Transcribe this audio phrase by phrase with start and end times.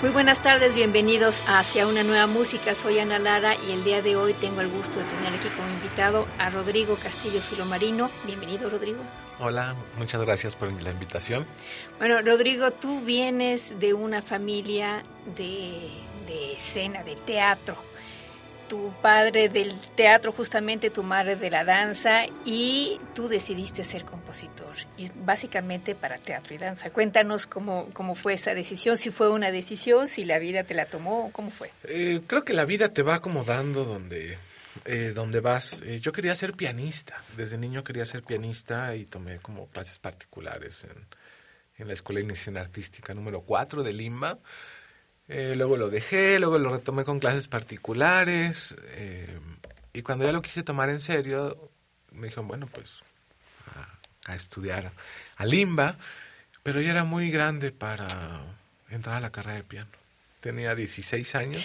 [0.00, 2.76] Muy buenas tardes, bienvenidos a Hacia una nueva música.
[2.76, 5.68] Soy Ana Lara y el día de hoy tengo el gusto de tener aquí como
[5.68, 8.08] invitado a Rodrigo Castillo Filomarino.
[8.24, 9.00] Bienvenido, Rodrigo.
[9.40, 11.46] Hola, muchas gracias por la invitación.
[11.98, 15.02] Bueno, Rodrigo, tú vienes de una familia
[15.34, 15.90] de,
[16.28, 17.87] de escena, de teatro
[18.68, 24.76] tu padre del teatro, justamente tu madre de la danza, y tú decidiste ser compositor,
[24.96, 26.90] y básicamente para teatro y danza.
[26.90, 30.84] Cuéntanos cómo, cómo fue esa decisión, si fue una decisión, si la vida te la
[30.84, 31.70] tomó, cómo fue.
[31.84, 34.38] Eh, creo que la vida te va acomodando donde,
[34.84, 35.82] eh, donde vas.
[35.82, 40.84] Eh, yo quería ser pianista, desde niño quería ser pianista y tomé como clases particulares
[40.84, 41.06] en,
[41.78, 44.38] en la Escuela de Artística número 4 de Lima.
[45.28, 48.74] Eh, luego lo dejé, luego lo retomé con clases particulares.
[48.92, 49.38] Eh,
[49.92, 51.70] y cuando ya lo quise tomar en serio,
[52.12, 53.00] me dijeron, bueno, pues
[54.26, 54.90] a, estudiar
[55.36, 55.96] a Limba.
[56.62, 58.42] Pero ya era muy grande para
[58.90, 59.90] entrar a la carrera de piano.
[60.40, 61.64] Tenía 16 años.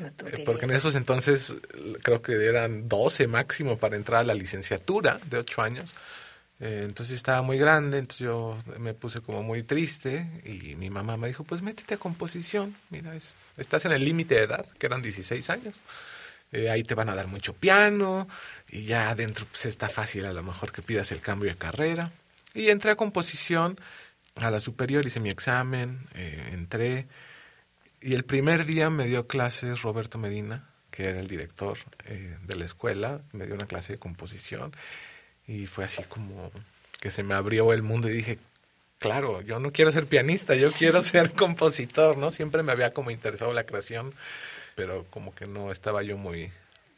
[0.00, 1.54] Eh, porque en esos entonces
[2.02, 5.94] creo que eran 12 máximo para entrar a la licenciatura de 8 años.
[6.62, 11.16] Eh, entonces estaba muy grande, entonces yo me puse como muy triste y mi mamá
[11.16, 14.86] me dijo, pues métete a composición, mira, es, estás en el límite de edad, que
[14.86, 15.74] eran 16 años,
[16.52, 18.28] eh, ahí te van a dar mucho piano
[18.70, 22.12] y ya adentro pues está fácil a lo mejor que pidas el cambio de carrera.
[22.54, 23.80] Y entré a composición,
[24.36, 27.08] a la superior hice mi examen, eh, entré
[28.00, 32.64] y el primer día me dio clases Roberto Medina, que era el director de la
[32.66, 34.72] escuela, me dio una clase de composición
[35.46, 36.50] y fue así como
[37.00, 38.38] que se me abrió el mundo y dije,
[38.98, 42.30] claro, yo no quiero ser pianista, yo quiero ser compositor, ¿no?
[42.30, 44.14] Siempre me había como interesado la creación,
[44.76, 46.50] pero como que no estaba yo muy,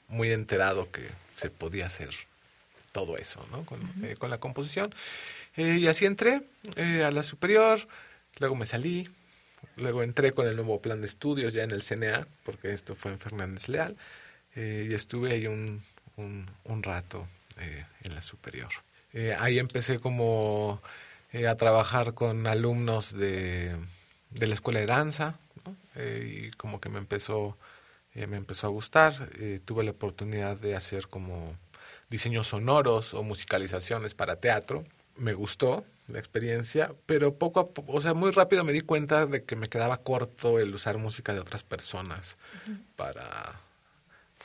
[0.09, 2.10] muy enterado que se podía hacer
[2.93, 3.65] todo eso, ¿no?
[3.65, 4.94] Con, eh, la composición.
[5.56, 6.43] Eh, y así entré
[6.77, 7.81] eh, a la superior,
[8.38, 9.09] luego me salí,
[9.77, 13.12] luego entré con el nuevo plan de estudios ya en el CNA, porque esto fue
[13.12, 13.97] en Fernández Leal,
[14.56, 15.83] y estuve ahí un,
[16.16, 17.27] un, un rato
[17.59, 18.70] eh, en la superior.
[19.12, 20.82] Eh, ahí empecé como
[21.32, 23.76] eh, a trabajar con alumnos de,
[24.31, 25.38] de la escuela de danza
[25.97, 27.56] y como que me empezó,
[28.15, 29.28] me empezó a gustar.
[29.65, 31.56] tuve la oportunidad de hacer como
[32.10, 34.84] diseños sonoros o musicalizaciones para teatro.
[35.16, 39.26] Me gustó la experiencia, pero poco a poco, o sea, muy rápido me di cuenta
[39.26, 42.36] de que me quedaba corto el usar música de otras personas
[42.97, 43.54] para,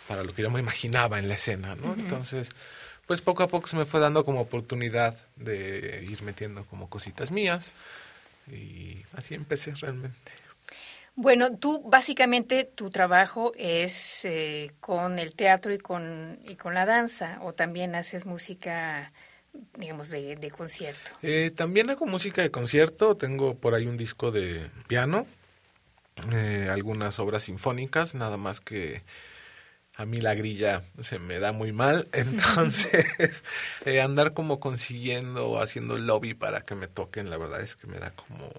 [0.07, 1.93] para lo que yo me imaginaba en la escena, ¿no?
[1.93, 2.51] Entonces,
[3.09, 7.31] pues poco a poco se me fue dando como oportunidad de ir metiendo como cositas
[7.31, 7.73] mías
[8.51, 10.31] y así empecé realmente.
[11.15, 16.85] Bueno, tú básicamente tu trabajo es eh, con el teatro y con, y con la
[16.85, 19.11] danza o también haces música
[19.79, 21.09] digamos, de, de concierto?
[21.23, 25.25] Eh, también hago música de concierto, tengo por ahí un disco de piano,
[26.31, 29.01] eh, algunas obras sinfónicas, nada más que
[29.99, 33.43] a mí la grilla se me da muy mal, entonces
[33.85, 37.85] eh, andar como consiguiendo o haciendo lobby para que me toquen, la verdad es que
[37.85, 38.49] me da como,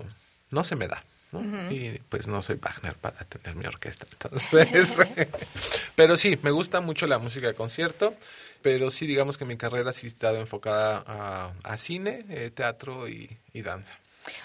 [0.50, 1.03] no se me da.
[1.32, 1.41] ¿no?
[1.72, 4.04] Y pues no soy Wagner para tener mi orquesta.
[4.12, 4.97] Entonces,
[5.94, 8.12] pero sí, me gusta mucho la música de concierto,
[8.60, 13.38] pero sí digamos que mi carrera sí ha estado enfocada a, cine, eh, teatro y,
[13.54, 13.98] y danza.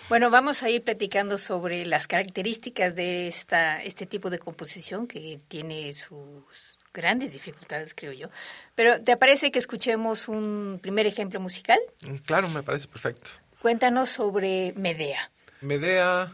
[0.08, 5.42] Bueno, vamos a ir platicando sobre las características de esta, este tipo de composición que
[5.50, 8.30] tiene sus grandes dificultades, creo yo.
[8.74, 11.78] Pero ¿te parece que escuchemos un primer ejemplo musical?
[12.08, 13.32] Mm, claro, me parece perfecto.
[13.62, 15.30] Cuéntanos sobre Medea.
[15.62, 16.32] Medea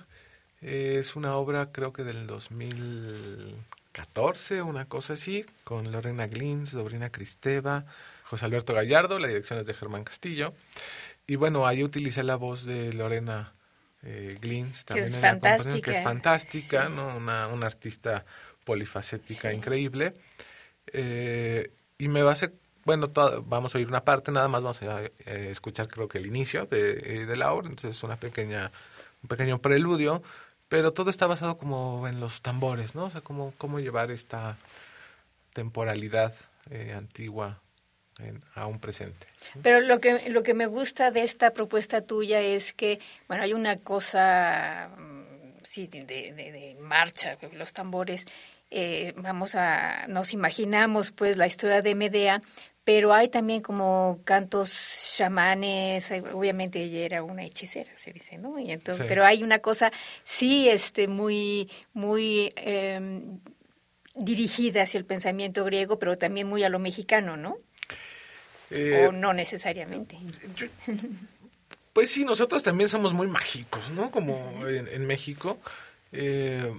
[0.62, 7.86] es una obra creo que del 2014, una cosa así, con Lorena Glins, Dobrina Cristeva,
[8.24, 10.54] José Alberto Gallardo, la dirección es de Germán Castillo.
[11.28, 13.54] Y bueno, ahí utilicé la voz de Lorena
[14.04, 17.16] eh, Glins, Que es también en la que es fantástica, ¿no?
[17.16, 18.25] Una, una artista
[18.63, 19.56] polifacética Sí.
[19.56, 20.13] increíble.
[20.93, 22.53] Eh, y me hacer,
[22.85, 23.11] bueno,
[23.45, 25.11] vamos a oír una parte, nada más vamos a eh,
[25.51, 26.91] escuchar creo que el inicio de,
[27.21, 28.71] eh, la obra, entonces una pequeña,
[29.23, 30.21] un pequeño preludio,
[30.67, 33.05] pero todo está basado como en los tambores, ¿no?
[33.05, 34.57] O sea, cómo, cómo llevar esta
[35.53, 36.33] temporalidad
[36.69, 37.59] eh, antigua
[38.19, 39.27] en- a un presente.
[39.61, 43.53] Pero lo que, lo que me gusta de esta propuesta tuya es que, bueno, hay
[43.53, 45.21] una cosa, mm,
[45.63, 48.25] sí, de marcha, los tambores,
[48.71, 52.39] eh, vamos a, nos imaginamos pues la historia de Medea,
[52.83, 58.57] pero hay también como cantos chamanes, obviamente ella era una hechicera, se dice, ¿no?
[58.57, 59.07] Y entonces, Sí.
[59.07, 59.91] pero hay una cosa,
[60.23, 63.39] sí, este, muy, muy em,
[64.15, 67.57] dirigida hacia el pensamiento griego, pero también muy a lo mexicano, ¿no?
[68.71, 70.17] Eh, o no necesariamente.
[70.56, 70.67] Yo-
[71.94, 74.12] pues sí, nosotros también somos muy mágicos, ¿no?
[74.12, 75.59] Como en, en México.
[76.13, 76.74] Eh,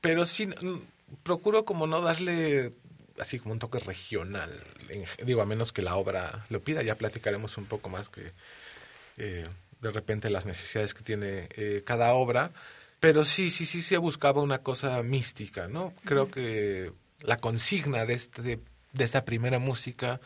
[0.00, 0.48] pero sí,
[1.22, 2.74] procuro como no darle
[3.20, 4.50] así como un toque regional.
[5.24, 8.32] digo, a menos que la obra lo pida, ya platicaremos un poco más que
[9.16, 9.46] eh,
[9.80, 12.52] de repente las necesidades que tiene eh, cada obra.
[13.00, 15.92] Pero sí, sí, sí se buscaba una cosa mística, ¿no?
[16.04, 18.42] Creo que la consigna de, este,
[18.92, 20.20] de esta primera música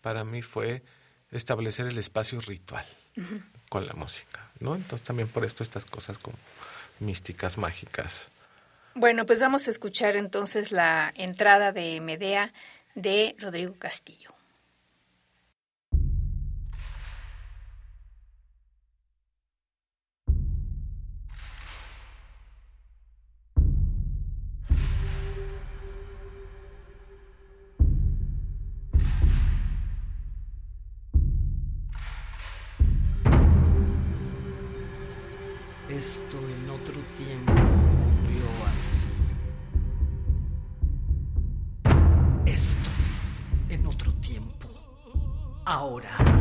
[0.00, 0.82] para mí fue
[1.30, 2.86] establecer el espacio ritual
[3.68, 4.74] con la música, ¿no?
[4.74, 6.36] Entonces también por esto estas cosas como
[7.00, 8.28] místicas, mágicas.
[8.96, 12.52] Bueno, pues vamos a escuchar entonces la entrada de Medea
[12.94, 14.30] de Rodrigo Castillo.
[35.88, 37.63] Esto en otro tiempo
[45.74, 46.33] ahora,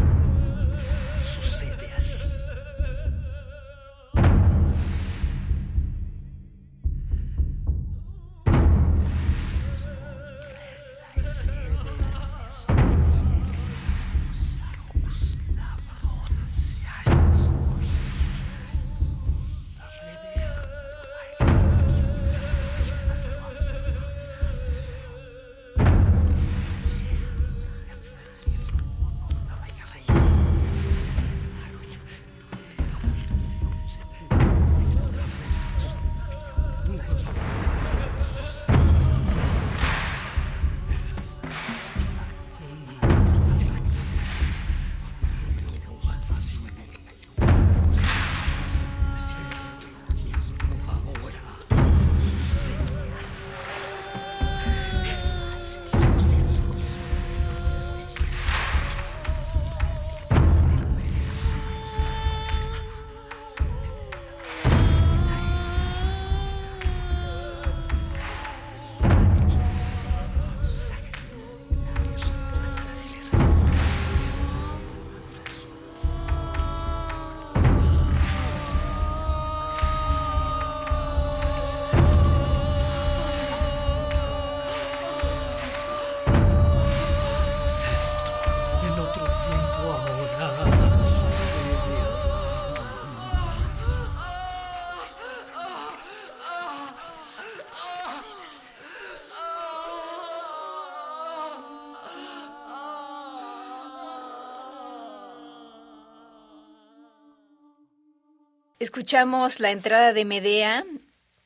[108.94, 110.86] Escuchamos la entrada de Medea,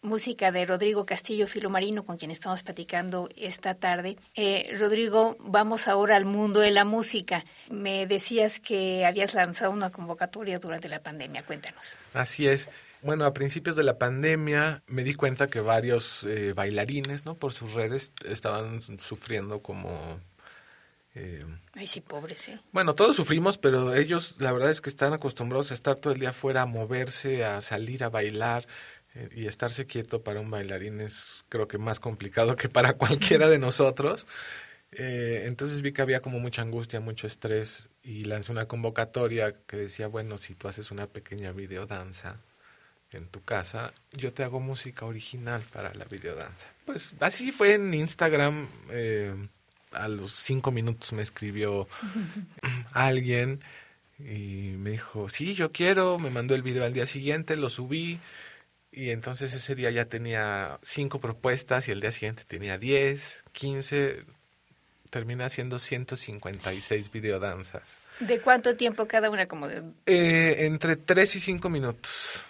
[0.01, 4.18] música de Rodrigo Castillo Filomarino, con quien estamos platicando esta tarde.
[4.36, 7.46] Eh, Rodrigo, vamos ahora al mundo de la música.
[7.70, 11.42] Me decías que habías lanzado una convocatoria durante la pandemia.
[11.48, 11.96] Cuéntanos.
[12.13, 12.70] Así es.
[13.01, 17.36] Bueno, a principios de la pandemia me di cuenta que varios eh, bailarines, ¿no?
[17.36, 20.20] Por sus redes estaban sufriendo como...
[21.18, 22.60] eh, Ay, sí, pobres, ¿eh?
[22.72, 26.20] Bueno, todos sufrimos, pero ellos la verdad es que están acostumbrados a estar todo el
[26.20, 28.68] día afuera, a moverse, a salir a bailar
[29.16, 33.50] eh, y estarse quieto para un bailarín es creo que más complicado que para cualquiera
[33.50, 34.28] de nosotros.
[34.92, 39.78] Eh, entonces vi que había como mucha angustia, mucho estrés y lancé una convocatoria que
[39.78, 42.40] decía, bueno, si tú haces una pequeña videodanza
[43.12, 46.70] en tu casa, yo te hago música original para la videodanza.
[46.86, 48.68] Pues así fue en Instagram.
[48.92, 49.36] eh,
[49.91, 51.88] a los cinco minutos me escribió
[52.91, 53.62] alguien
[54.20, 58.20] Y me dijo, sí, yo quiero, me mandó el video al día siguiente, lo subí.
[58.91, 64.24] Y entonces ese día ya tenía cinco propuestas y el día siguiente tenía 10, 15,
[65.12, 68.00] termina haciendo 156 videodanzas.
[68.20, 69.48] ¿De cuánto tiempo cada una?
[69.48, 69.84] Como de...
[70.08, 72.41] Eh, entre 3 y 5 minutos.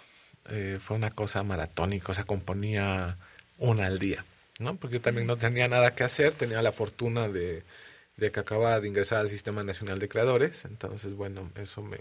[0.50, 3.18] Eh, fue una cosa maratónica, o sea, componía
[3.58, 4.24] una al día,
[4.58, 4.76] ¿no?
[4.76, 7.62] Porque yo también no tenía nada que hacer, tenía la fortuna de,
[8.16, 11.98] de que acababa de ingresar al Sistema Nacional de Creadores, entonces, bueno, eso me,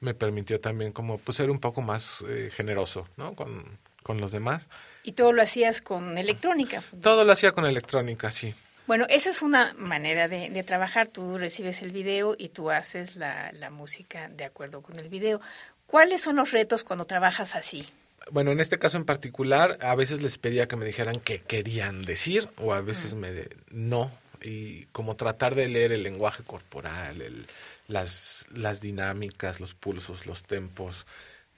[0.00, 3.34] me permitió también como pues, ser un poco más eh, generoso, ¿no?
[3.34, 4.68] Con, con los demás.
[5.02, 6.82] Y todo lo hacías con electrónica.
[7.00, 8.54] Todo lo hacía con electrónica, sí.
[8.86, 11.08] Bueno, esa es una manera de, de, trabajar.
[11.08, 15.40] Tú recibes el video y tú haces la, la, música de acuerdo con el video.
[15.86, 17.86] ¿Cuáles son los retos cuando trabajas así?
[18.30, 22.02] Bueno, en este caso en particular, a veces les pedía que me dijeran qué querían
[22.02, 24.10] decir o a veces me de, no.
[24.42, 27.46] Y como tratar de leer el lenguaje corporal, el,
[27.88, 31.06] las, las dinámicas, los pulsos, los tempos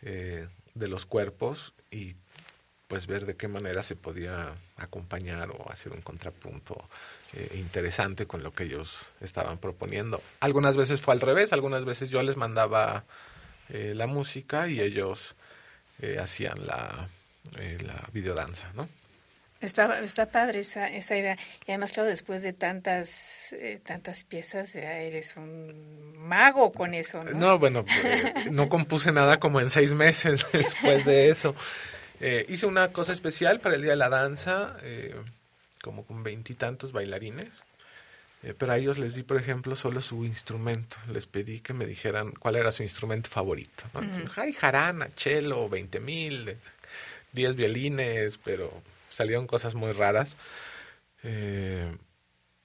[0.02, 2.14] eh, de los cuerpos y
[2.88, 6.76] pues ver de qué manera se podía acompañar o hacer un contrapunto
[7.32, 10.20] eh, interesante con lo que ellos estaban proponiendo.
[10.40, 13.04] Algunas veces fue al revés, algunas veces yo les mandaba
[13.70, 15.36] eh, la música y ellos
[16.02, 17.08] eh, hacían la,
[17.56, 18.88] eh, la videodanza, ¿no?
[19.62, 21.38] Está, está padre esa, esa idea.
[21.66, 27.22] Y además, claro, después de tantas eh, tantas piezas, ya eres un mago con eso,
[27.22, 27.30] ¿no?
[27.30, 31.54] No, bueno, eh, no compuse nada como en seis meses después de eso.
[32.20, 35.14] Eh, hice una cosa especial para el Día de la Danza, eh,
[35.80, 37.62] como con veintitantos bailarines.
[38.42, 40.96] Eh, pero a ellos les di, por ejemplo, solo su instrumento.
[41.12, 43.84] Les pedí que me dijeran cuál era su instrumento favorito.
[44.36, 46.56] Ay, jarana, cello, 20 mil,
[47.32, 50.36] 10 violines, pero salieron cosas muy raras.
[51.22, 51.96] Eh,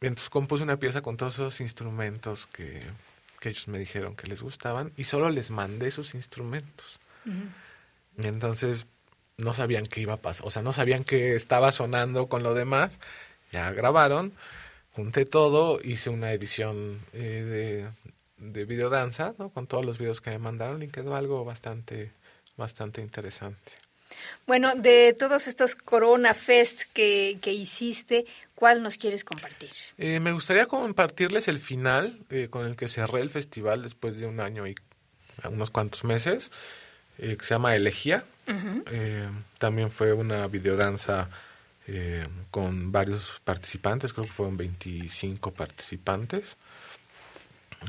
[0.01, 2.81] entonces compuse una pieza con todos esos instrumentos que,
[3.39, 6.99] que ellos me dijeron que les gustaban y solo les mandé sus instrumentos.
[8.17, 8.87] Entonces
[9.37, 12.53] no sabían qué iba a pasar, o sea, no sabían qué estaba sonando con lo
[12.53, 12.99] demás.
[13.51, 14.33] Ya grabaron,
[14.97, 17.87] junté todo, hice una edición eh,
[18.39, 19.49] de, de videodanza, ¿no?
[19.51, 22.11] Con todos los videos que me mandaron y quedó algo bastante,
[22.57, 23.73] bastante interesante.
[24.47, 28.25] Bueno, de todos estos Corona Fest que, que hiciste,
[28.55, 29.69] ¿cuál nos quieres compartir?
[29.99, 34.25] Eh, me gustaría compartirles el final eh, con el que cerré el festival después de
[34.25, 34.73] un año y
[35.51, 36.49] unos cuantos meses,
[37.19, 38.25] eh, que se llama Elegía.
[39.59, 41.29] También fue una videodanza
[41.87, 46.57] eh, con varios participantes, creo que fueron 25 participantes.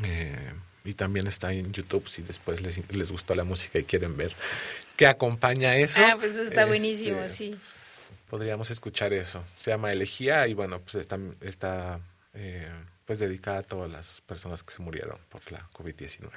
[0.05, 0.53] Eh,
[0.85, 4.33] y también está en YouTube si después les, les gustó la música y quieren ver
[4.97, 6.01] qué acompaña eso.
[6.05, 7.55] Ah, pues eso está Este, buenísimo, sí.
[8.31, 9.45] Podríamos escuchar eso.
[9.57, 12.01] Se llama Elegía y bueno, pues está, está
[12.35, 12.71] eh,
[13.05, 16.31] pues dedicada a todas las personas que se murieron por la COVID-19.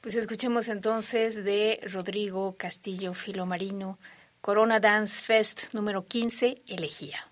[0.00, 3.98] Pues escuchemos entonces de Rodrigo Castillo Filomarino,
[4.42, 7.31] Corona Dance Fest número 15, Elegía.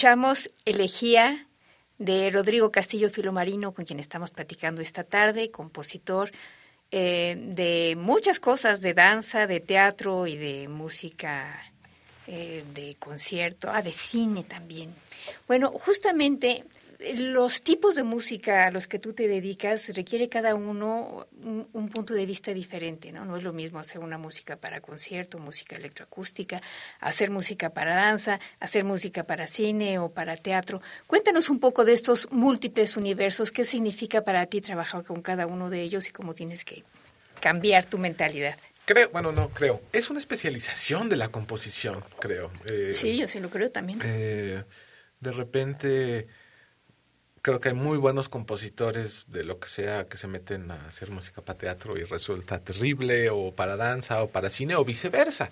[0.00, 1.46] Escuchamos Elegía
[1.98, 6.30] de Rodrigo Castillo Filomarino, con quien estamos platicando esta tarde, compositor
[6.90, 11.52] eh, de muchas cosas, de danza, de teatro y de música,
[12.26, 14.94] eh, de concierto, ah, de cine también.
[15.46, 16.64] Bueno, justamente
[17.16, 22.14] los tipos de música a los que tú te dedicas requiere cada uno un, punto
[22.14, 23.24] de vista diferente, ¿no?
[23.24, 26.60] No es lo mismo hacer una música para concierto, música electroacústica,
[27.00, 30.82] hacer música para danza, hacer música para cine o para teatro.
[31.06, 35.70] Cuéntanos un poco de estos múltiples universos, qué significa para ti trabajar con cada uno
[35.70, 36.84] de ellos y cómo tienes que
[37.40, 38.56] cambiar tu mentalidad.
[38.84, 39.80] Creo, bueno, no creo.
[39.92, 42.50] Es una especialización de la composición, creo.
[42.66, 44.00] Eh, sí, yo sí lo creo también.
[44.04, 44.64] Eh,
[45.20, 46.28] de repente
[47.42, 51.10] creo que hay muy buenos compositores de lo que sea que se meten a hacer
[51.10, 55.50] música para teatro y resulta terrible o para danza o para cine o viceversa.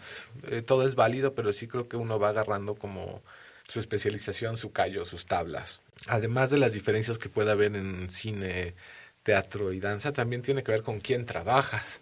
[0.50, 3.22] Eh, todo es válido, pero sí creo que uno va agarrando como
[3.66, 5.80] su especialización, su callo, sus tablas.
[6.06, 8.74] Además de las diferencias que puede haber en cine,
[9.22, 12.00] teatro y danza, también tiene que ver con quién trabajas,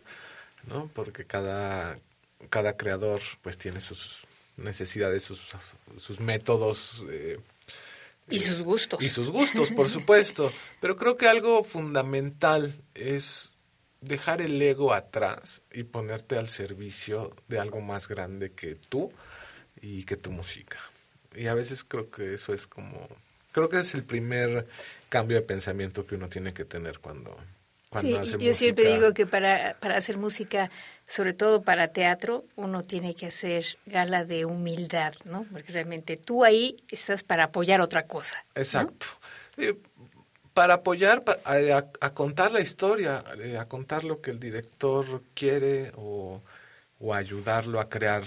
[0.69, 0.91] ¿no?
[0.95, 1.99] Porque cada,
[2.51, 4.19] cada creador pues tiene sus
[4.57, 5.43] necesidades, sus,
[5.97, 7.05] sus métodos.
[7.11, 7.39] Eh,
[8.29, 9.03] y sus gustos.
[9.03, 10.53] Y sus gustos, por supuesto.
[10.81, 13.55] Pero creo que algo fundamental es
[14.01, 19.13] dejar el ego atrás y ponerte al servicio de algo más grande que tú
[19.81, 20.79] y que tu música.
[21.35, 23.09] Y a veces creo que eso es como,
[23.53, 24.67] creo que es el primer
[25.09, 27.37] cambio de pensamiento que uno tiene que tener cuando,
[28.01, 30.71] sí, yo siempre digo que para, para hacer música,
[31.07, 35.47] sobre todo para teatro, uno tiene que hacer gala de humildad, ¿no?
[35.53, 38.45] Porque realmente tú ahí estás para apoyar otra cosa.
[38.55, 39.07] Exacto.
[39.57, 39.75] Eh,
[40.53, 46.41] para apoyar, a, contar la historia, eh, a contar lo que el director quiere o,
[46.99, 48.25] o ayudarlo a crear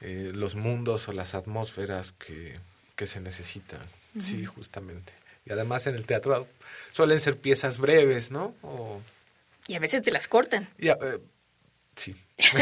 [0.00, 2.58] eh, los mundos o las atmósferas que,
[2.94, 3.80] que se necesitan.
[4.20, 5.12] Sí, justamente.
[5.44, 6.46] Y además en el teatro
[6.92, 8.54] suelen ser piezas breves, ¿no?
[9.66, 10.68] Y a veces te las cortan.
[11.96, 12.14] Sí.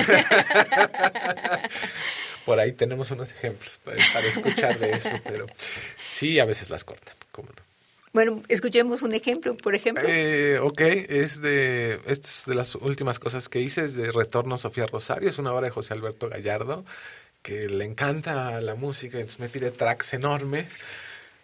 [2.44, 5.46] Por ahí tenemos unos ejemplos para, escuchar de eso, pero
[6.10, 7.62] sí, a veces las cortan, ¿cómo no?
[8.12, 10.04] Bueno, escuchemos un ejemplo, por ejemplo.
[10.06, 14.84] Eh, ok, es de, es de las últimas cosas que hice, es de Retorno Sofía
[14.86, 16.84] Rosario, es una obra de José Alberto Gallardo,
[17.40, 20.66] que le encanta la música, entonces me pide tracks enormes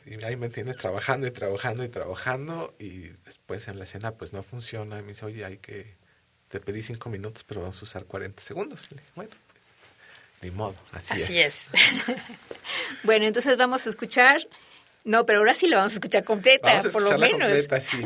[0.05, 4.33] y ahí me tienes trabajando y trabajando y trabajando y después en la escena pues
[4.33, 5.94] no funciona y me dice, oye, hay que,
[6.48, 8.88] te pedí cinco minutos pero vamos a usar 40 segundos.
[9.14, 9.64] bueno, pues,
[10.42, 11.66] ni modo, así, así es.
[13.02, 14.46] bueno, entonces vamos a escuchar,
[15.04, 17.40] no, pero ahora sí la vamos a escuchar completa, por lo menos.
[17.40, 18.04] Completa, sí.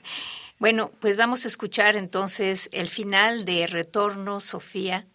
[0.58, 5.06] bueno, pues vamos a escuchar entonces el final de Retorno Sofía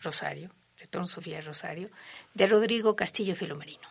[0.00, 1.90] Rosario, Retorno Sofía Rosario,
[2.34, 3.88] de Rodrigo Castillo Filomarino.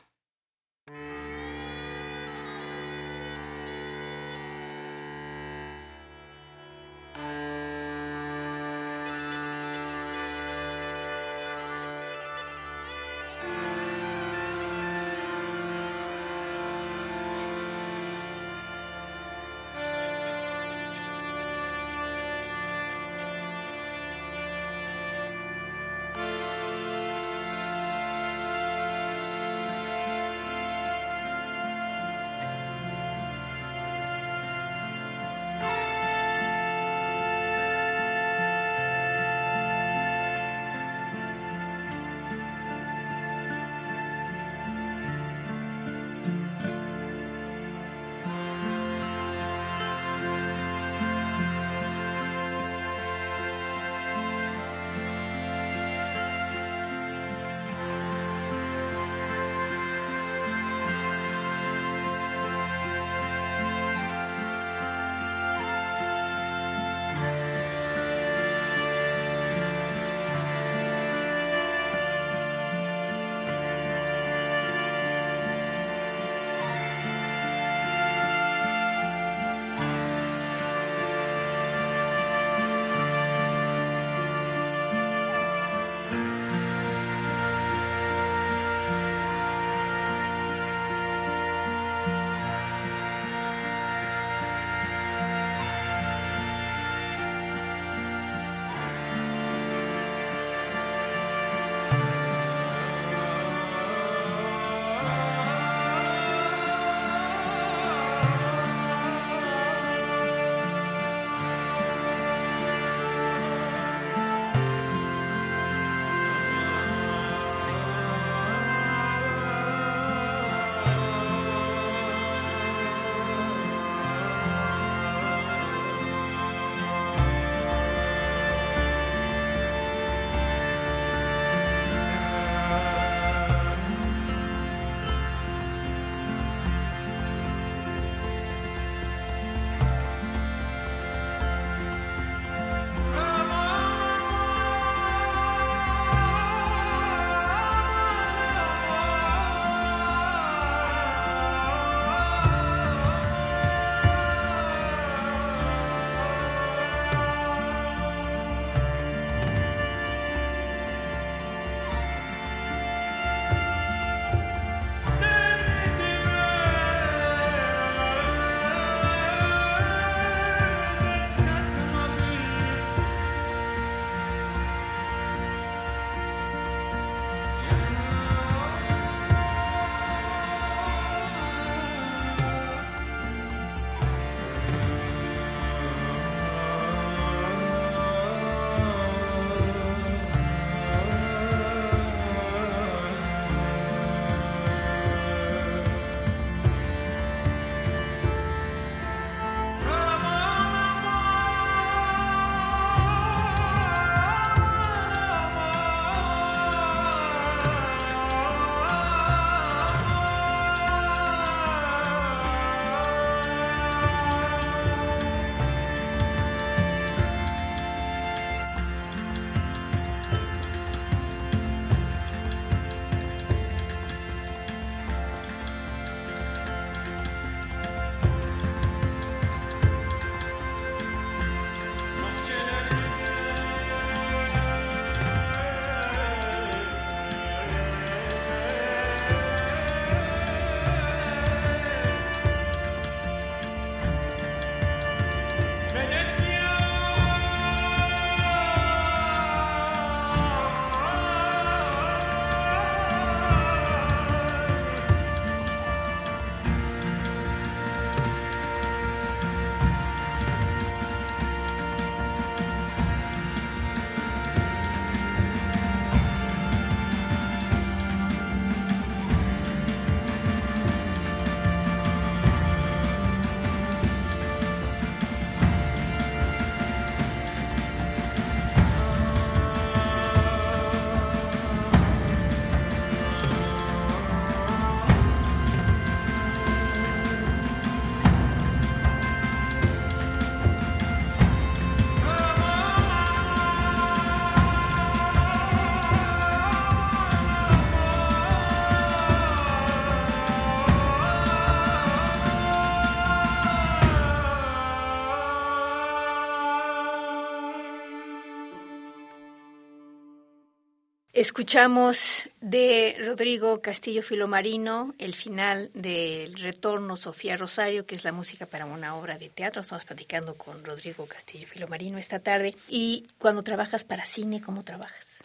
[311.41, 318.67] Escuchamos de Rodrigo Castillo Filomarino el final del Retorno Sofía Rosario, que es la música
[318.67, 319.81] para una obra de teatro.
[319.81, 322.75] Estamos platicando con Rodrigo Castillo Filomarino esta tarde.
[322.89, 325.43] Y cuando trabajas para cine, ¿cómo trabajas?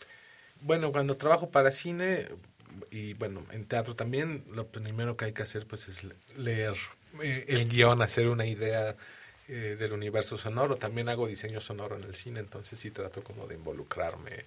[0.60, 2.28] Bueno, cuando trabajo para cine
[2.90, 6.02] y bueno, en teatro también, lo primero que hay que hacer pues es
[6.36, 6.74] leer
[7.22, 8.94] eh, el guion, hacer una idea
[9.48, 10.76] eh, del universo sonoro.
[10.76, 14.44] También hago diseño sonoro en el cine, entonces sí trato como de involucrarme.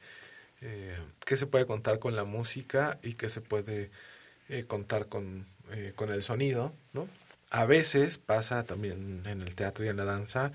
[0.62, 3.92] Eh, qué se puede contar con la música y qué se puede
[4.50, 7.08] eh, contar con, eh, con el sonido, ¿no?
[7.50, 10.52] A veces pasa también en el teatro y en la danza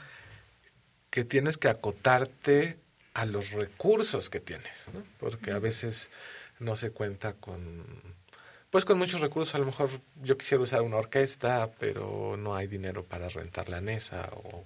[1.10, 2.76] que tienes que acotarte
[3.14, 5.02] a los recursos que tienes, ¿no?
[5.18, 6.10] Porque a veces
[6.58, 7.84] no se cuenta con
[8.74, 9.88] pues con muchos recursos, a lo mejor
[10.20, 14.64] yo quisiera usar una orquesta, pero no hay dinero para rentar la mesa o,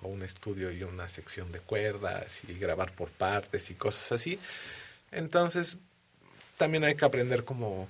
[0.00, 4.38] o, un estudio y una sección de cuerdas y grabar por partes y cosas así.
[5.12, 5.78] Entonces,
[6.56, 7.88] también hay que aprender como,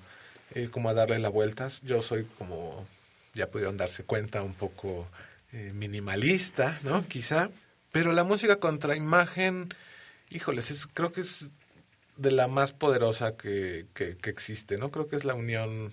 [0.54, 1.80] eh, como a darle las vueltas.
[1.82, 2.86] Yo soy como,
[3.34, 5.08] ya pudieron darse cuenta, un poco
[5.52, 7.06] eh, minimalista, ¿no?
[7.06, 7.50] Quizá.
[7.92, 9.74] Pero la música contra imagen,
[10.30, 11.50] híjoles, es, creo que es
[12.16, 14.90] de la más poderosa que, que, que, existe, ¿no?
[14.90, 15.92] Creo que es la unión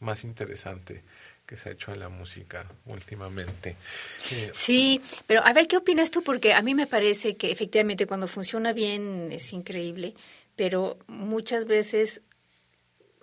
[0.00, 1.04] más interesante
[1.46, 3.76] que se ha hecho en la música últimamente.
[4.18, 4.48] Sí.
[4.52, 6.22] sí, pero a ver, ¿qué opinas tú?
[6.22, 10.14] Porque a mí me parece que efectivamente cuando funciona bien es increíble,
[10.56, 12.22] pero muchas veces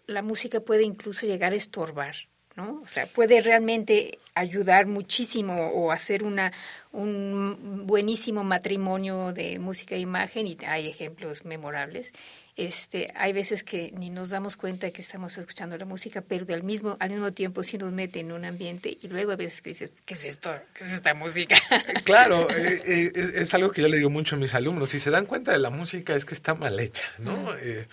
[0.07, 2.15] la música puede incluso llegar a estorbar,
[2.55, 2.79] ¿no?
[2.83, 6.53] O sea, puede realmente ayudar muchísimo o hacer una
[6.91, 12.13] un buenísimo matrimonio de música e imagen y hay ejemplos memorables
[12.55, 16.45] este, hay veces que ni nos damos cuenta de que estamos escuchando la música, pero
[16.53, 19.61] al mismo, al mismo tiempo sí nos mete en un ambiente y luego a veces
[19.61, 20.53] que dices, ¿qué es esto?
[20.73, 21.55] ¿Qué es esta música?
[22.03, 24.99] Claro, eh, eh, es, es, algo que yo le digo mucho a mis alumnos, si
[24.99, 27.55] se dan cuenta de la música es que está mal hecha, ¿no?
[27.57, 27.87] Eh,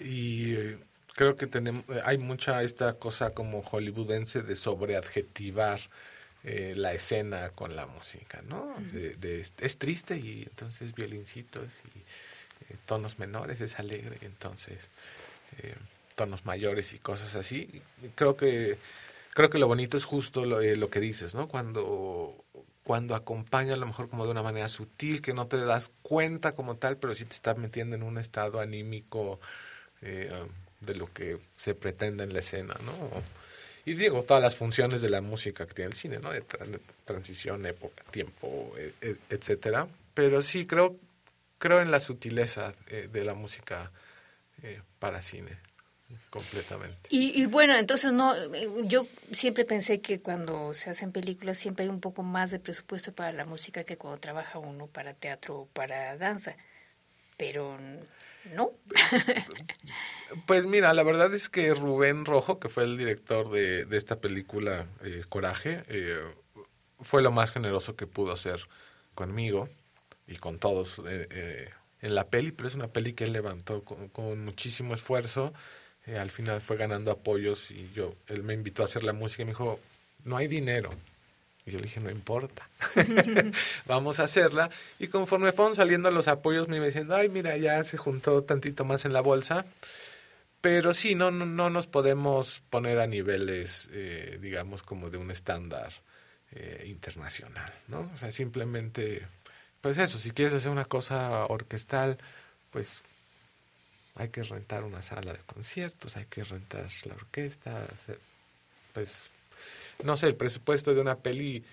[0.00, 0.56] y
[1.14, 5.80] creo que tenemos, hay mucha esta cosa como hollywoodense de sobreadjetivar
[6.44, 8.74] eh, la escena con la música, ¿no?
[8.92, 12.02] De, de, es triste y entonces violincitos y
[12.86, 14.88] tonos menores es alegre, entonces
[15.58, 15.74] eh,
[16.14, 17.82] tonos mayores y cosas así.
[18.14, 18.78] Creo que
[19.34, 21.48] creo que lo bonito es justo lo, eh, lo, que dices, ¿no?
[21.48, 22.44] Cuando
[22.84, 26.52] cuando acompaña a lo mejor como de una manera sutil, que no te das cuenta
[26.52, 29.38] como tal, pero sí te está metiendo en un estado anímico
[30.00, 30.32] eh,
[30.80, 33.22] de lo que se pretende en la escena, ¿no?
[33.84, 36.30] Y digo, todas las funciones de la música que tiene el cine, ¿no?
[36.30, 39.88] De, de transición, época, tiempo, e, e, etcétera.
[40.14, 40.96] Pero sí creo
[41.62, 43.92] creo en la sutileza eh, de la música
[44.64, 45.56] eh, para cine
[46.28, 47.08] completamente.
[47.08, 48.34] Y, y, bueno, entonces no,
[48.82, 53.12] yo siempre pensé que cuando se hacen películas siempre hay un poco más de presupuesto
[53.12, 56.56] para la música que cuando trabaja uno para teatro o para danza,
[57.36, 57.78] pero
[58.52, 58.72] no.
[60.46, 64.18] Pues mira, la verdad es que Rubén Rojo, que fue el director de, de esta
[64.18, 66.18] película eh, Coraje, eh,
[67.02, 68.66] fue lo más generoso que pudo hacer
[69.14, 69.68] conmigo
[70.32, 73.84] y con todos eh, eh, en la peli, pero es una peli que él levantó
[73.84, 75.52] con, muchísimo esfuerzo.
[76.06, 79.42] Eh, al final fue ganando apoyos y yo, él me invitó a hacer la música
[79.42, 79.78] y me dijo,
[80.24, 80.90] no hay dinero.
[81.64, 82.68] Y yo le dije, no importa,
[83.86, 84.68] vamos a hacerla.
[84.98, 88.84] Y conforme fueron saliendo los apoyos, me iba diciendo, ay, mira, ya se juntó tantito
[88.84, 89.64] más en la bolsa.
[90.60, 93.88] Pero sí, no, no, no nos podemos poner a niveles,
[94.40, 95.92] digamos, como de un estándar
[96.84, 98.10] internacional, ¿no?
[98.12, 99.26] O sea, simplemente
[99.82, 102.16] pues eso, si quieres hacer una cosa orquestal,
[102.70, 103.02] pues
[104.14, 108.18] hay que rentar una sala de conciertos, hay que rentar la orquesta, hacer,
[108.94, 109.30] pues
[110.04, 111.64] no sé, el presupuesto de una peli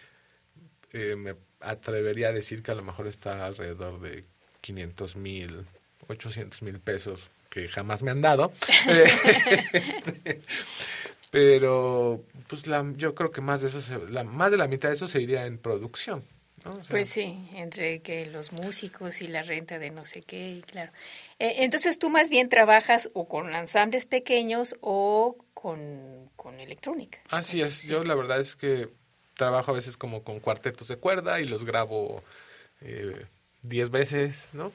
[0.91, 4.25] eh, me atrevería a decir que a lo mejor está alrededor de
[4.61, 5.65] 500 mil,
[6.07, 8.51] 800 mil pesos que jamás me han dado.
[9.73, 10.41] este,
[11.31, 14.89] pero pues la, yo creo que más de eso, se, la, más de la mitad
[14.89, 16.23] de eso se iría en producción.
[16.65, 16.71] ¿No?
[16.71, 20.51] O sea, pues sí, entre que los músicos y la renta de no sé qué,
[20.51, 20.91] y claro.
[21.39, 27.19] Eh, entonces tú más bien trabajas o con ensambles pequeños o con, con electrónica.
[27.29, 27.87] Así es, sí.
[27.87, 28.89] yo la verdad es que
[29.35, 32.23] trabajo a veces como con cuartetos de cuerda y los grabo
[32.81, 33.25] eh,
[33.61, 34.71] diez veces, ¿no?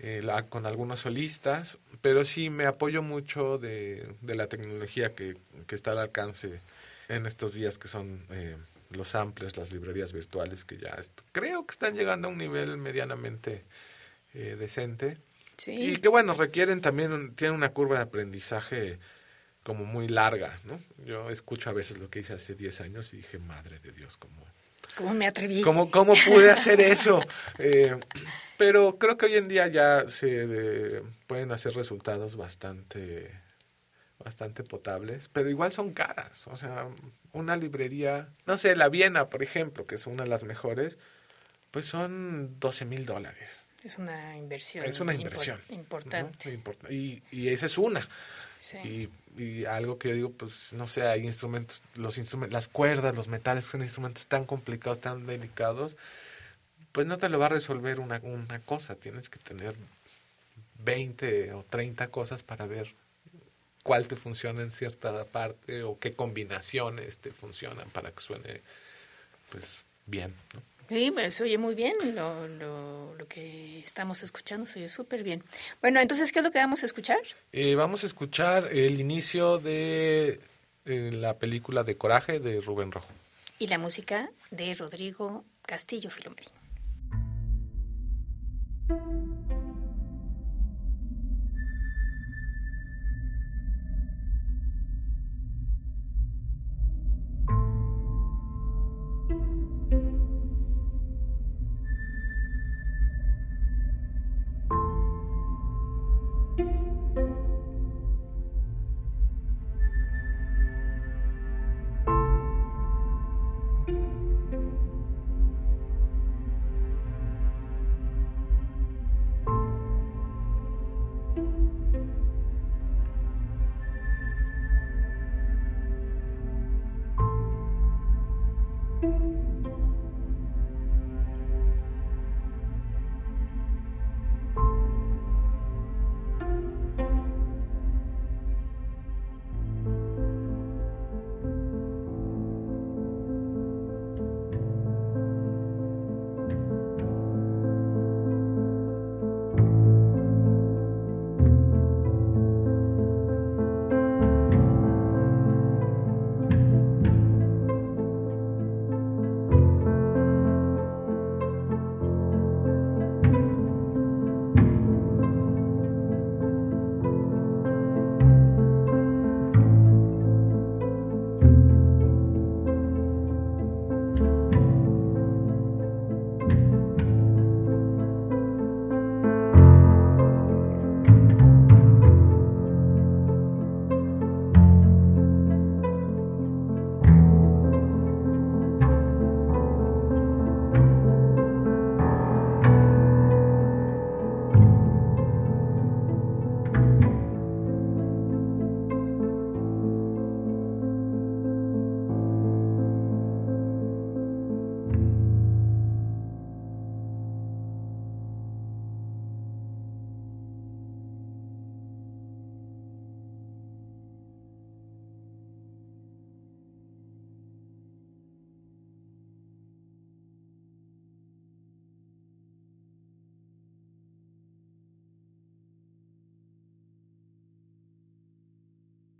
[0.00, 5.36] Eh, la, con algunos solistas, pero sí me apoyo mucho de, de la tecnología que,
[5.66, 6.60] que, está al alcance
[7.08, 8.56] en estos días que son eh,
[8.90, 10.96] los samplers, las librerías virtuales que ya
[11.32, 13.64] creo que están llegando a un nivel medianamente
[14.34, 15.18] eh, decente.
[15.56, 15.72] Sí.
[15.72, 18.98] Y que bueno, requieren también, tienen una curva de aprendizaje
[19.62, 20.80] como muy larga, ¿no?
[21.04, 24.16] Yo escucho a veces lo que hice hace 10 años y dije, madre de Dios,
[24.16, 24.46] ¿cómo,
[24.96, 25.62] ¿Cómo me atreví?
[25.62, 27.20] ¿Cómo, cómo pude hacer eso?
[27.58, 27.98] Eh,
[28.56, 33.30] pero creo que hoy en día ya se eh, pueden hacer resultados bastante
[34.18, 36.46] bastante potables, pero igual son caras.
[36.48, 36.88] O sea,
[37.32, 40.98] una librería, no sé, la Viena, por ejemplo, que es una de las mejores,
[41.70, 43.50] pues son 12 mil dólares.
[43.84, 44.84] Es una inversión.
[44.84, 45.60] Es una impor- inversión.
[45.68, 46.50] importante.
[46.50, 46.58] ¿no?
[46.58, 48.08] Import- Y, y esa es una.
[48.58, 49.10] Sí.
[49.36, 53.14] Y, y algo que yo digo, pues no sé, hay instrumentos, los instrumentos, las cuerdas,
[53.14, 55.96] los metales son instrumentos tan complicados, tan delicados,
[56.90, 59.76] pues no te lo va a resolver una, una cosa, tienes que tener
[60.84, 62.94] 20 o 30 cosas para ver
[63.88, 68.60] cuál te funciona en cierta parte o qué combinaciones te funcionan para que suene
[69.50, 70.34] pues bien.
[70.52, 70.60] ¿no?
[70.90, 75.22] Sí, pues se oye muy bien lo, lo, lo que estamos escuchando, se oye súper
[75.22, 75.42] bien.
[75.80, 77.20] Bueno, entonces, ¿qué es lo que vamos a escuchar?
[77.52, 80.38] Eh, vamos a escuchar el inicio de
[80.84, 83.08] eh, la película de Coraje de Rubén Rojo.
[83.58, 86.57] Y la música de Rodrigo Castillo Filomarín.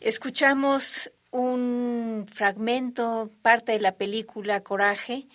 [0.01, 5.26] Escuchamos un fragmento, parte de la película Coraje,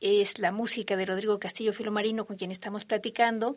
[0.00, 3.56] es la música de Rodrigo Castillo Filomarino con quien estamos platicando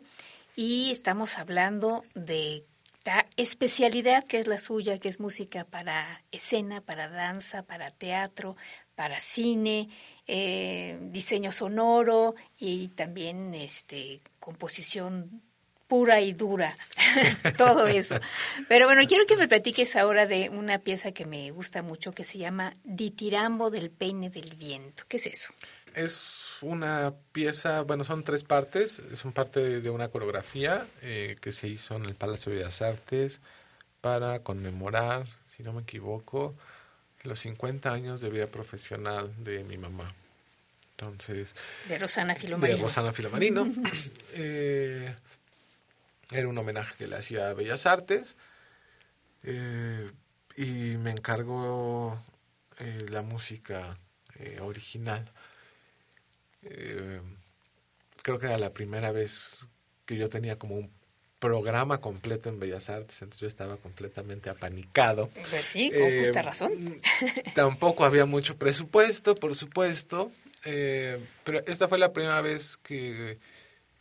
[0.56, 2.64] y estamos hablando de
[3.04, 8.56] la especialidad que es la suya, que es música para escena, para danza, para teatro,
[8.94, 9.90] para cine,
[10.26, 15.42] eh, diseño sonoro y también este, composición
[15.92, 16.74] pura y dura,
[17.58, 18.18] todo eso.
[18.66, 22.24] Pero bueno, quiero que me platiques ahora de una pieza que me gusta mucho que
[22.24, 25.04] se llama Ditirambo del peine del viento.
[25.06, 25.52] ¿Qué es eso?
[25.94, 29.02] Es una pieza, bueno, son tres partes.
[29.12, 33.40] Son parte de, una coreografía eh, que se hizo en el Palacio de Bellas Artes
[34.00, 36.54] para conmemorar, si no me equivoco,
[37.22, 40.10] los 50 años de vida profesional de mi mamá.
[40.96, 41.54] Entonces,
[41.86, 42.78] De Rosana Filomarino.
[42.78, 43.70] de Rosana Filomarino.
[44.34, 45.14] Eh,
[46.32, 48.36] era un homenaje que le hacía a Bellas Artes.
[49.44, 50.10] eh,
[50.56, 52.18] y me encargó
[52.78, 53.98] eh, la música
[54.38, 55.30] eh, original.
[58.22, 59.66] Creo que era la primera vez
[60.06, 60.90] que yo tenía como un
[61.38, 65.28] programa completo en Bellas Artes, entonces yo estaba completamente apanicado.
[65.50, 67.00] Pues sí, con Eh, justa razón.
[67.54, 70.30] Tampoco había mucho presupuesto, por supuesto,
[70.64, 73.38] eh, pero esta fue la primera vez que,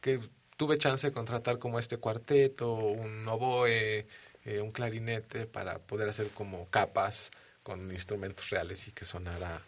[0.02, 0.20] que
[0.62, 4.06] tuve chance de contratar como este cuarteto, un oboe,
[4.46, 7.32] eh, un clarinete para poder hacer como capas
[7.64, 9.60] con instrumentos reales y que sonara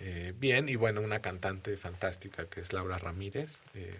[0.00, 0.68] eh, bien.
[0.68, 3.94] Y bueno, una cantante fantástica que es Laura Ramírez, eh,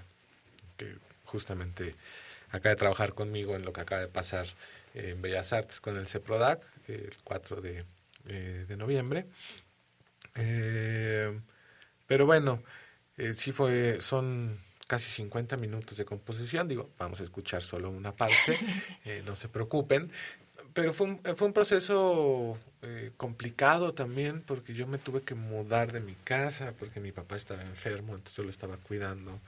[0.77, 1.95] que justamente
[2.51, 4.49] acaba de trabajar conmigo en lo que acaba de pasar
[4.95, 7.85] en Bellas Artes con el CEPRODAC, el 4 de,
[8.25, 9.27] de noviembre.
[12.09, 12.65] Pero bueno,
[13.37, 14.01] sí fue,
[14.87, 18.59] casi 50 minutos de composición, digo, vamos a escuchar solo una parte,
[19.05, 20.11] eh, no se preocupen,
[20.75, 25.93] pero fue un, fue un proceso eh, complicado también porque yo me tuve que mudar
[25.93, 29.39] de mi casa porque mi papá estaba enfermo, entonces yo lo estaba cuidando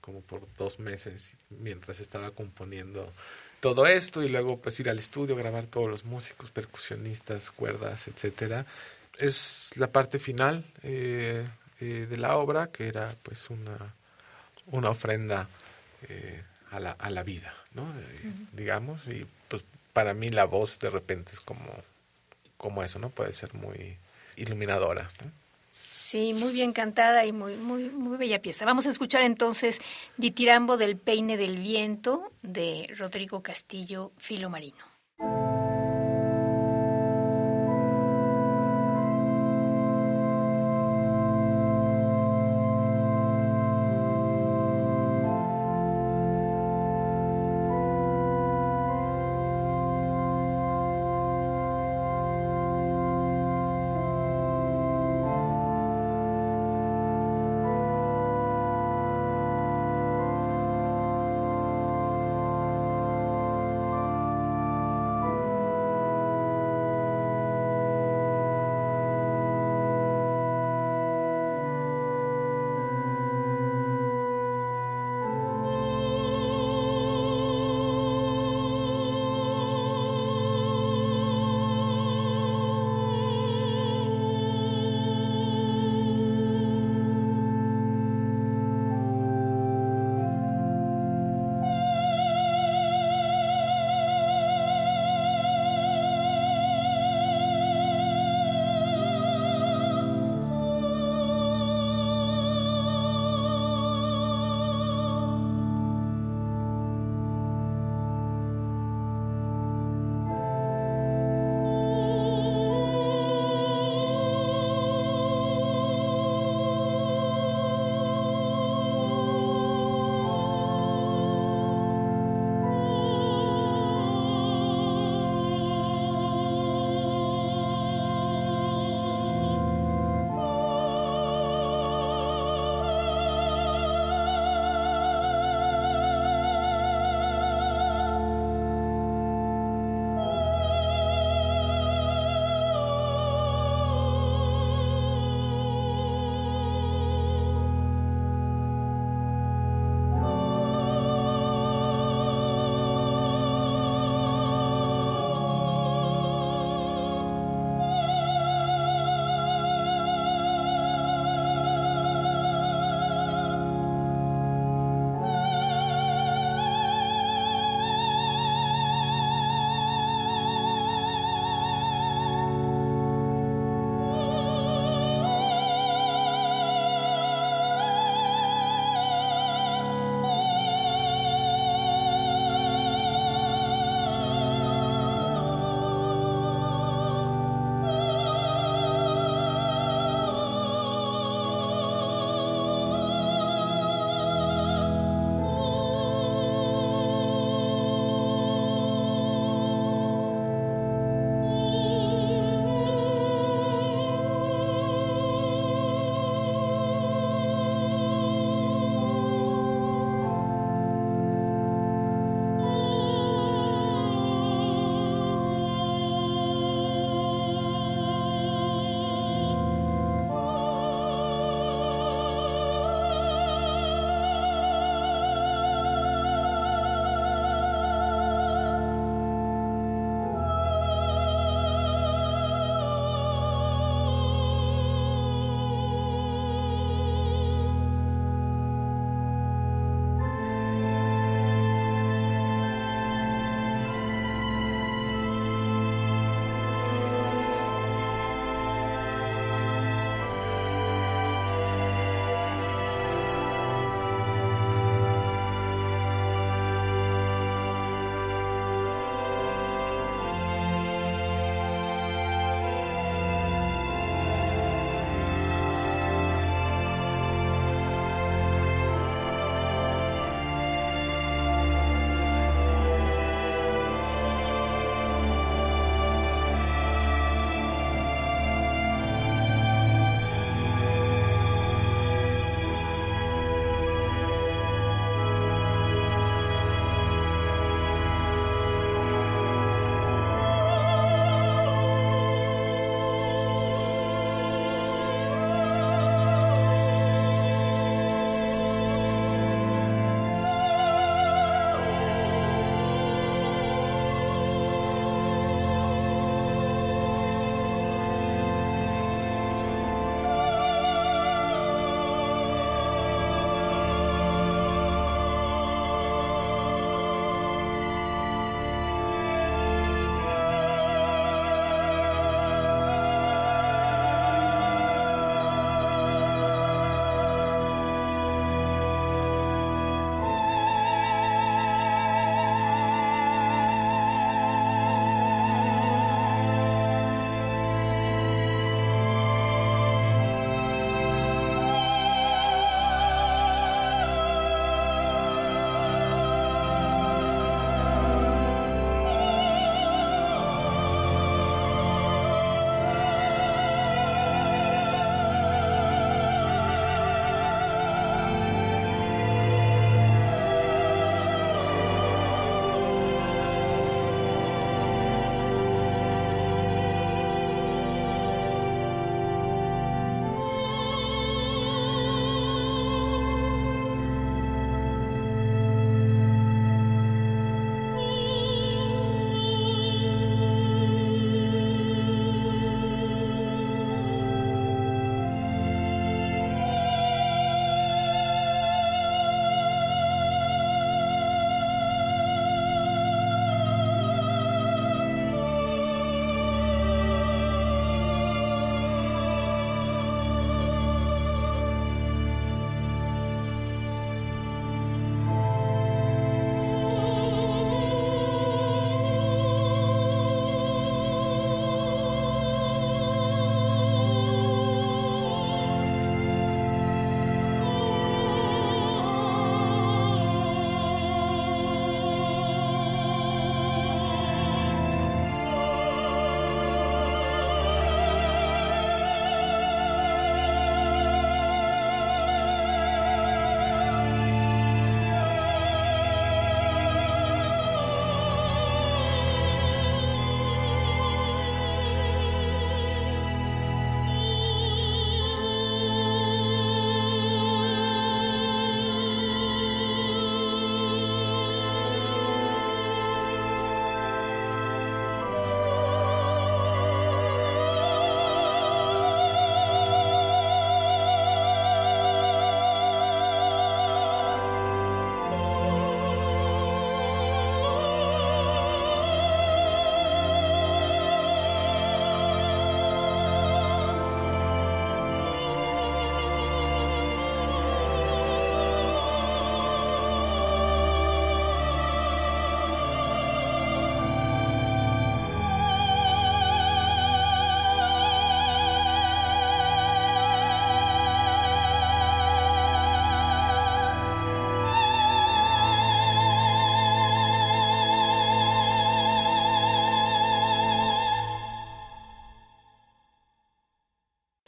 [0.00, 3.12] como por dos meses mientras estaba componiendo
[3.60, 8.66] todo esto y luego pues ir al estudio, grabar todos los músicos, percusionistas, cuerdas, etcétera.
[9.18, 11.44] Es la parte final eh,
[11.80, 13.94] de la obra que era pues una,
[14.66, 15.48] una ofrenda
[16.08, 17.82] eh, a, la, a la vida, ¿no?
[17.82, 21.72] Eh, digamos, y pues para mí la voz de repente es como,
[22.56, 23.10] como eso, ¿no?
[23.10, 23.96] Puede ser muy
[24.36, 25.30] iluminadora, ¿no?
[26.06, 28.64] Sí, muy bien cantada y muy, muy, muy bella pieza.
[28.64, 29.80] Vamos a escuchar entonces
[30.16, 34.48] Ditirambo del Peine del Viento de Rodrigo Castillo Filo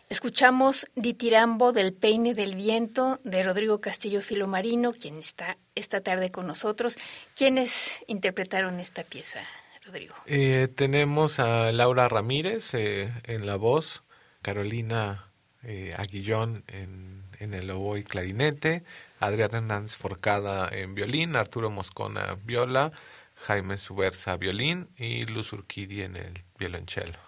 [0.09, 6.47] Escuchamos Ditirambo del Peine del Viento de Rodrigo Castillo Filomarino, quien está esta tarde con
[6.47, 6.97] nosotros.
[7.37, 9.41] ¿Quiénes interpretaron esta pieza,
[9.85, 10.15] Rodrigo?
[10.25, 14.03] Eh, tenemos a Laura Ramírez eh, en la voz,
[14.41, 15.31] Carolina
[15.63, 18.85] eh, Aguillón en, el oboe y clarinete,
[19.21, 22.93] Adrián Hernández Forcada en violín, Arturo Moscona viola,
[23.35, 27.28] Jaime Subersa violín y Luz Urquidi en el violonchelo.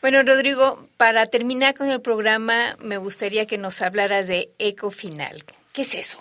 [0.00, 5.44] Bueno, Rodrigo, para terminar con el programa, me gustaría que nos hablaras de Eco Final.
[5.72, 6.18] ¿Qué es eso?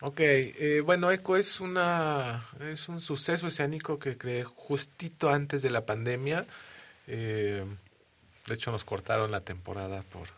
[0.00, 5.70] Ok, eh, bueno, Eco es una es un suceso escénico que creé justito antes de
[5.70, 6.46] la pandemia.
[7.08, 7.64] Eh,
[8.46, 10.28] de hecho, nos cortaron la temporada por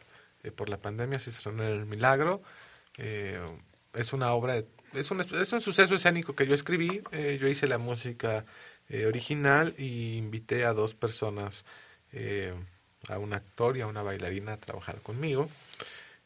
[0.42, 1.18] eh, por la pandemia.
[1.18, 2.42] Se estrenó El Milagro.
[2.98, 3.38] Eh,
[3.94, 4.62] es una obra,
[4.94, 7.02] es un es un suceso escénico que yo escribí.
[7.12, 8.44] Eh, yo hice la música
[9.06, 11.64] original y invité a dos personas,
[12.12, 12.54] eh,
[13.08, 15.48] a un actor y a una bailarina a trabajar conmigo.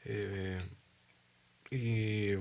[0.05, 0.61] Eh,
[1.71, 2.33] y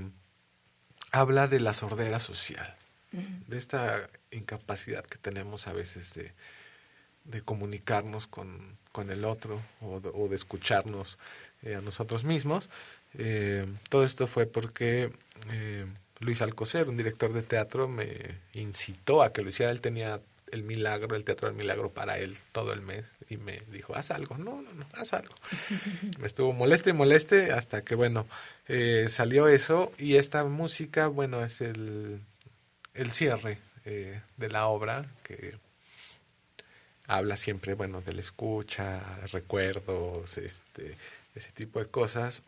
[1.11, 2.75] habla de la sordera social,
[3.11, 6.33] de esta incapacidad que tenemos a veces de,
[7.25, 11.17] de comunicarnos con, con el otro o de, o de escucharnos
[11.63, 12.69] eh, a nosotros mismos.
[13.17, 15.11] Eh, todo esto fue porque
[15.51, 15.85] eh,
[16.19, 18.07] Luis Alcocer, un director de teatro, me
[18.53, 19.71] incitó a que lo hiciera.
[19.71, 20.19] Él tenía
[20.53, 24.11] el milagro, el teatro del milagro para él todo el mes y me dijo, haz
[24.11, 25.33] algo, no, no, no, haz algo.
[26.19, 28.27] me estuvo moleste y moleste hasta que, bueno,
[28.67, 32.21] eh, salió eso y esta música, bueno, es el,
[32.93, 35.55] el cierre eh, de la obra que
[37.07, 39.01] habla siempre, bueno, de la escucha,
[39.31, 40.95] recuerdos, este,
[41.35, 42.43] ese tipo de cosas,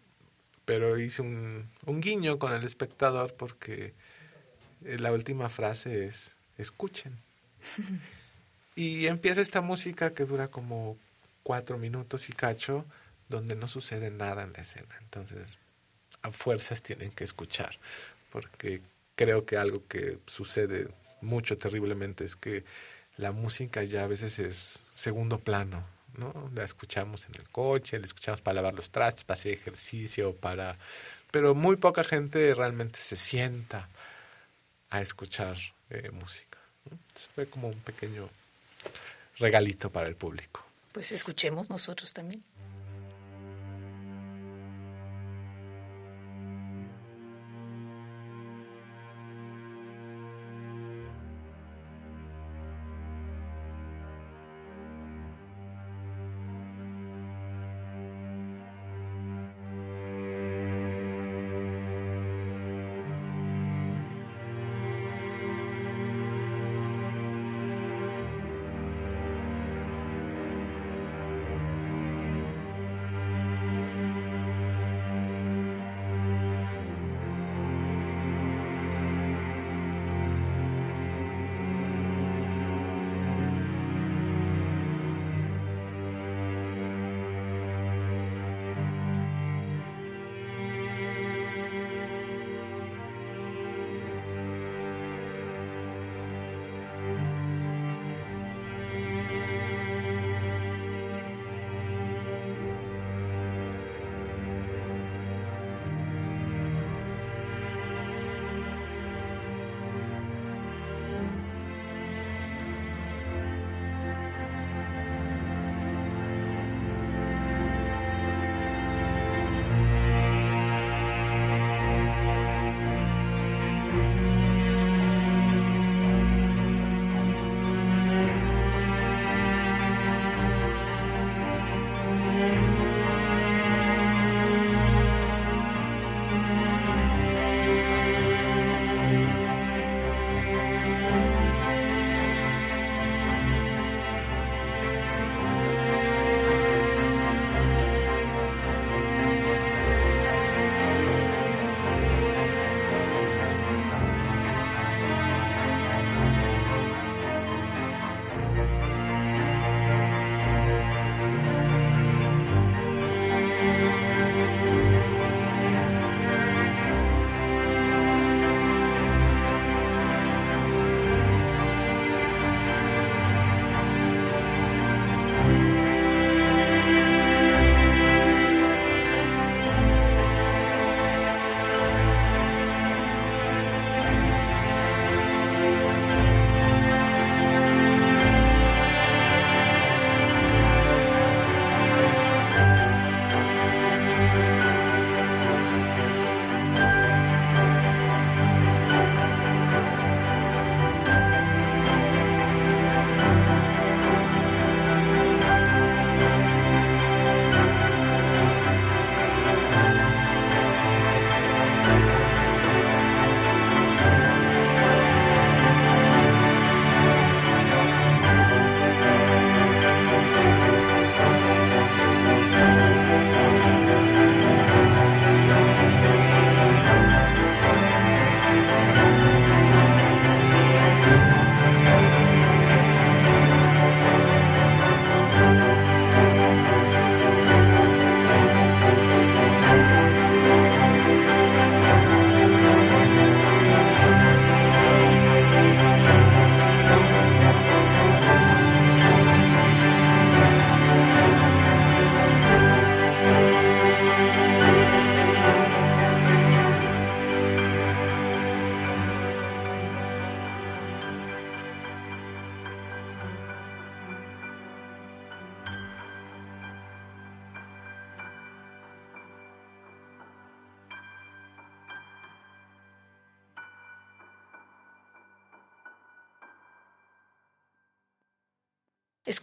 [0.64, 3.94] pero hice un, un guiño con el espectador porque
[4.86, 7.18] eh, la última frase es, escuchen.
[8.76, 10.98] y empieza esta música que dura como
[11.44, 12.86] cuatro minutos y cacho,
[13.30, 14.96] donde no sucede nada en la escena.
[15.02, 15.58] Entonces,
[16.22, 17.78] a fuerzas tienen que escuchar,
[18.32, 18.82] porque
[19.16, 20.90] creo que algo que sucede
[21.22, 22.64] mucho terriblemente es que
[23.18, 25.86] la música ya a veces es segundo plano,
[26.18, 26.52] ¿no?
[26.54, 30.78] La escuchamos en el coche, la escuchamos para lavar los trastes, para hacer ejercicio, para...
[31.32, 33.90] Pero muy poca gente realmente se sienta
[34.90, 35.58] a escuchar
[35.90, 36.55] eh, música.
[36.92, 38.30] Entonces fue como un pequeño
[39.38, 40.64] regalito para el público.
[40.92, 42.44] Pues escuchemos nosotros también.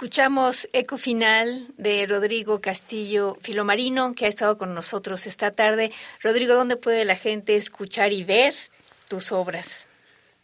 [0.02, 5.92] Escuchamos Eco Final de Rodrigo Castillo Filomarino, que ha estado con nosotros esta tarde.
[6.20, 8.52] Rodrigo, ¿dónde puede la gente escuchar y ver
[9.06, 9.86] tus obras?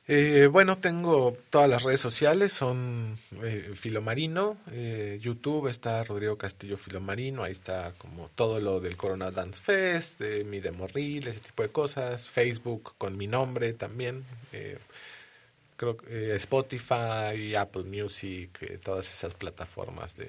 [0.07, 6.77] Eh, bueno, tengo todas las redes sociales, son eh, Filomarino, eh, YouTube está Rodrigo Castillo
[6.77, 11.65] Filomarino, ahí está como todo lo del Corona Dance Fest, de mi Demorril, ese tipo
[11.65, 14.79] de cosas, Facebook con mi nombre también, eh,
[15.79, 20.29] creo eh, Spotify, Apple Music, eh, todas esas plataformas de,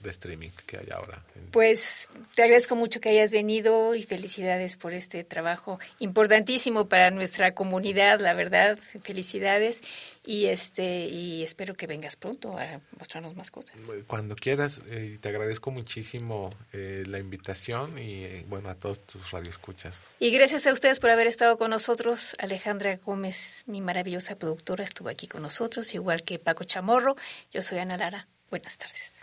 [0.00, 1.22] de streaming que hay ahora.
[1.52, 7.54] Pues te agradezco mucho que hayas venido y felicidades por este trabajo importantísimo para nuestra
[7.54, 9.82] comunidad, la verdad, felicidades
[10.24, 13.80] y este y espero que vengas pronto a mostrarnos más cosas.
[14.06, 19.30] Cuando quieras, eh, te agradezco muchísimo eh, la invitación y eh, bueno, a todos tus
[19.30, 20.00] radioescuchas.
[20.18, 22.34] Y gracias a ustedes por haber estado con nosotros.
[22.38, 27.16] Alejandra Gómez, mi maravillosa productora, estuvo aquí con nosotros, igual que Paco Chamorro.
[27.52, 28.28] Yo soy Ana Lara.
[28.50, 29.19] Buenas tardes.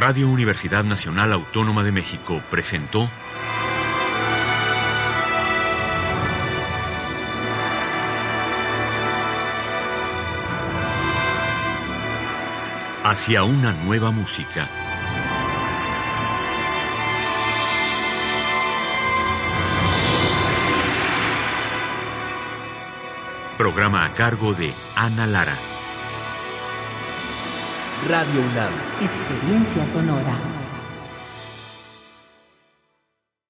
[0.00, 3.10] Radio Universidad Nacional Autónoma de México presentó
[13.04, 14.79] Hacia una nueva música.
[23.60, 25.54] Programa a cargo de Ana Lara.
[28.08, 28.72] Radio UNAM.
[29.02, 30.59] Experiencia sonora.